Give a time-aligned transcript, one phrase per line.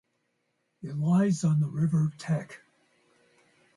[0.81, 2.59] It lies on the river Tech.